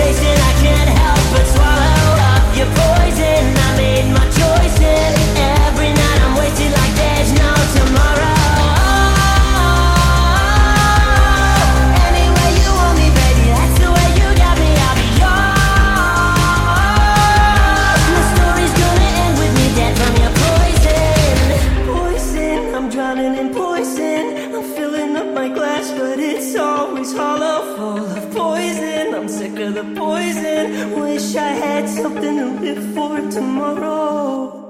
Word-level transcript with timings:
taste 0.00 0.29
the 29.82 29.94
poison. 29.98 31.00
Wish 31.00 31.36
I 31.36 31.52
had 31.66 31.88
something 31.88 32.36
to 32.36 32.48
live 32.60 32.94
for 32.94 33.16
tomorrow. 33.30 34.69